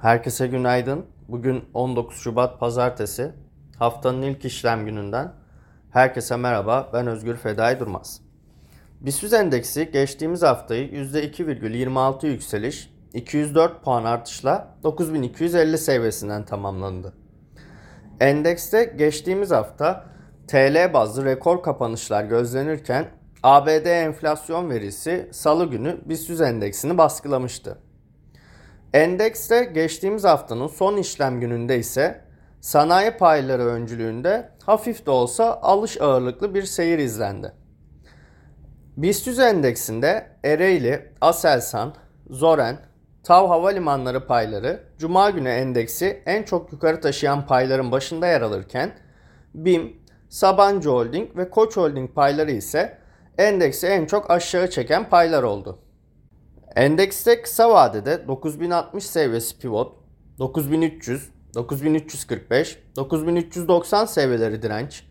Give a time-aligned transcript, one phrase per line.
[0.00, 1.06] Herkese günaydın.
[1.28, 3.32] Bugün 19 Şubat Pazartesi.
[3.78, 5.32] Haftanın ilk işlem gününden.
[5.90, 6.90] Herkese merhaba.
[6.92, 8.20] Ben Özgür Fedai Durmaz.
[9.00, 17.12] BIST endeksi geçtiğimiz haftayı %2,26 yükseliş, 204 puan artışla 9250 seviyesinden tamamlandı.
[18.20, 20.04] Endekste geçtiğimiz hafta
[20.48, 23.08] TL bazlı rekor kapanışlar gözlenirken
[23.42, 27.78] ABD enflasyon verisi salı günü BIST endeksini baskılamıştı.
[28.94, 32.20] Endekste geçtiğimiz haftanın son işlem gününde ise
[32.60, 37.52] sanayi payları öncülüğünde hafif de olsa alış ağırlıklı bir seyir izlendi.
[38.96, 41.94] BIST endeksinde Ereğli, Aselsan,
[42.30, 42.78] Zoren,
[43.24, 48.92] Tav Havalimanları payları Cuma günü endeksi en çok yukarı taşıyan payların başında yer alırken
[49.54, 49.96] BİM,
[50.28, 52.98] Sabancı Holding ve Koç Holding payları ise
[53.38, 55.83] endeksi en çok aşağı çeken paylar oldu.
[56.76, 59.96] Endekste kısa vadede 9060 seviyesi pivot,
[60.38, 65.04] 9300, 9345, 9390 seviyeleri direnç,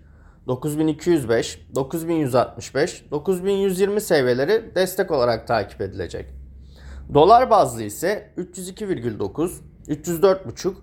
[0.47, 6.25] 9205, 9165, 9120 seviyeleri destek olarak takip edilecek.
[7.13, 9.51] Dolar bazlı ise 302,9,
[9.87, 10.73] 304,5,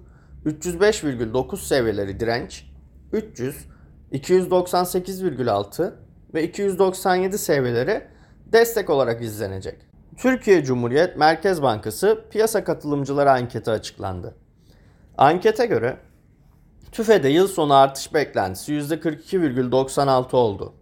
[0.47, 2.65] 305,9 seviyeleri direnç,
[3.13, 3.57] 300,
[4.13, 5.93] 298,6
[6.35, 8.07] ve 297 seviyeleri
[8.53, 9.90] destek olarak izlenecek.
[10.21, 14.35] Türkiye Cumhuriyet Merkez Bankası piyasa katılımcıları anketi açıklandı.
[15.19, 15.97] Ankete göre
[16.93, 20.75] TÜFE'de yıl sonu artış beklentisi %42,96 oldu.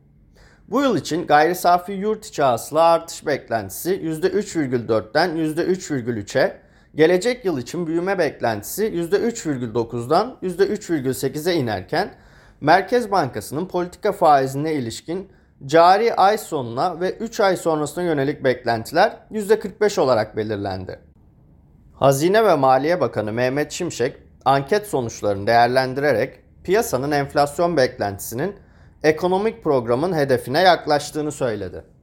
[0.69, 6.61] Bu yıl için gayri safi yurt içi hasıla artış beklentisi %3,4'ten %3,3'e,
[6.95, 12.15] gelecek yıl için büyüme beklentisi %3,9'dan %3,8'e inerken
[12.61, 15.29] Merkez Bankası'nın politika faizine ilişkin
[15.67, 21.01] cari ay sonuna ve 3 ay sonrasına yönelik beklentiler %45 olarak belirlendi.
[21.95, 28.57] Hazine ve Maliye Bakanı Mehmet Şimşek anket sonuçlarını değerlendirerek piyasanın enflasyon beklentisinin
[29.03, 31.85] ekonomik programın hedefine yaklaştığını söyledi.